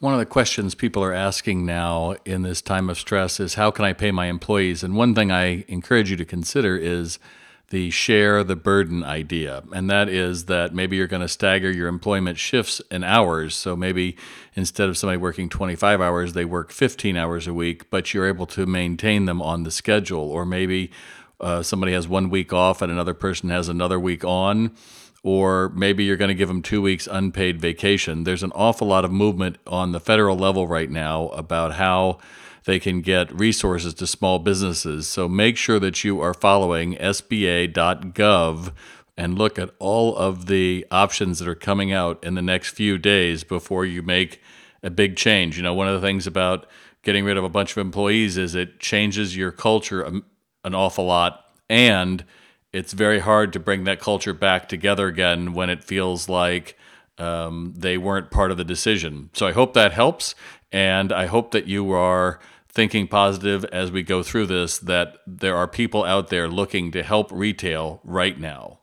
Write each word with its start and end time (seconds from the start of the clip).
One 0.00 0.14
of 0.14 0.18
the 0.18 0.24
questions 0.24 0.74
people 0.74 1.04
are 1.04 1.12
asking 1.12 1.66
now 1.66 2.14
in 2.24 2.40
this 2.40 2.62
time 2.62 2.88
of 2.88 2.98
stress 2.98 3.38
is 3.38 3.56
how 3.56 3.70
can 3.70 3.84
I 3.84 3.92
pay 3.92 4.10
my 4.10 4.28
employees? 4.28 4.82
And 4.82 4.96
one 4.96 5.14
thing 5.14 5.30
I 5.30 5.66
encourage 5.68 6.10
you 6.10 6.16
to 6.16 6.24
consider 6.24 6.74
is 6.74 7.18
the 7.68 7.90
share 7.90 8.42
the 8.42 8.56
burden 8.56 9.04
idea. 9.04 9.62
And 9.74 9.90
that 9.90 10.08
is 10.08 10.46
that 10.46 10.74
maybe 10.74 10.96
you're 10.96 11.06
going 11.06 11.20
to 11.20 11.28
stagger 11.28 11.70
your 11.70 11.86
employment 11.86 12.38
shifts 12.38 12.80
and 12.90 13.04
hours. 13.04 13.54
So 13.54 13.76
maybe 13.76 14.16
instead 14.54 14.88
of 14.88 14.96
somebody 14.96 15.18
working 15.18 15.50
25 15.50 16.00
hours, 16.00 16.32
they 16.32 16.46
work 16.46 16.72
15 16.72 17.18
hours 17.18 17.46
a 17.46 17.52
week, 17.52 17.90
but 17.90 18.14
you're 18.14 18.26
able 18.26 18.46
to 18.46 18.64
maintain 18.64 19.26
them 19.26 19.42
on 19.42 19.64
the 19.64 19.70
schedule. 19.70 20.30
Or 20.30 20.46
maybe 20.46 20.90
uh, 21.40 21.62
somebody 21.62 21.92
has 21.92 22.06
one 22.06 22.30
week 22.30 22.52
off 22.52 22.82
and 22.82 22.92
another 22.92 23.14
person 23.14 23.48
has 23.50 23.68
another 23.68 23.98
week 23.98 24.24
on 24.24 24.74
or 25.22 25.68
maybe 25.70 26.04
you're 26.04 26.16
going 26.16 26.28
to 26.28 26.34
give 26.34 26.48
them 26.48 26.62
two 26.62 26.80
weeks 26.80 27.06
unpaid 27.10 27.60
vacation. 27.60 28.24
There's 28.24 28.42
an 28.42 28.52
awful 28.54 28.86
lot 28.86 29.04
of 29.04 29.12
movement 29.12 29.58
on 29.66 29.92
the 29.92 30.00
federal 30.00 30.36
level 30.36 30.66
right 30.66 30.90
now 30.90 31.28
about 31.28 31.74
how 31.74 32.18
they 32.64 32.78
can 32.78 33.00
get 33.00 33.34
resources 33.34 33.94
to 33.94 34.06
small 34.06 34.38
businesses. 34.38 35.06
So 35.08 35.28
make 35.28 35.56
sure 35.56 35.78
that 35.78 36.04
you 36.04 36.20
are 36.20 36.34
following 36.34 36.94
SBA.gov 36.94 38.72
and 39.16 39.38
look 39.38 39.58
at 39.58 39.70
all 39.78 40.16
of 40.16 40.46
the 40.46 40.86
options 40.90 41.38
that 41.38 41.48
are 41.48 41.54
coming 41.54 41.92
out 41.92 42.22
in 42.24 42.34
the 42.34 42.42
next 42.42 42.70
few 42.70 42.96
days 42.96 43.44
before 43.44 43.84
you 43.84 44.02
make 44.02 44.40
a 44.82 44.88
big 44.88 45.16
change. 45.16 45.58
You 45.58 45.62
know, 45.62 45.74
one 45.74 45.88
of 45.88 46.00
the 46.00 46.06
things 46.06 46.26
about 46.26 46.66
getting 47.02 47.24
rid 47.24 47.36
of 47.36 47.44
a 47.44 47.48
bunch 47.50 47.72
of 47.72 47.78
employees 47.78 48.38
is 48.38 48.54
it 48.54 48.80
changes 48.80 49.36
your 49.36 49.52
culture 49.52 50.22
an 50.64 50.74
awful 50.74 51.06
lot 51.06 51.46
and 51.68 52.24
it's 52.72 52.92
very 52.92 53.20
hard 53.20 53.52
to 53.52 53.60
bring 53.60 53.84
that 53.84 54.00
culture 54.00 54.34
back 54.34 54.68
together 54.68 55.06
again 55.06 55.54
when 55.54 55.70
it 55.70 55.84
feels 55.84 56.28
like 56.28 56.76
um, 57.18 57.72
they 57.76 57.96
weren't 57.96 58.30
part 58.30 58.50
of 58.50 58.56
the 58.56 58.64
decision. 58.64 59.30
So 59.32 59.46
I 59.46 59.52
hope 59.52 59.74
that 59.74 59.92
helps. 59.92 60.34
And 60.72 61.12
I 61.12 61.26
hope 61.26 61.52
that 61.52 61.66
you 61.66 61.92
are 61.92 62.40
thinking 62.68 63.08
positive 63.08 63.64
as 63.66 63.90
we 63.90 64.02
go 64.02 64.22
through 64.22 64.46
this, 64.46 64.78
that 64.78 65.18
there 65.26 65.56
are 65.56 65.66
people 65.66 66.04
out 66.04 66.28
there 66.28 66.48
looking 66.48 66.92
to 66.92 67.02
help 67.02 67.30
retail 67.32 68.00
right 68.04 68.38
now. 68.38 68.79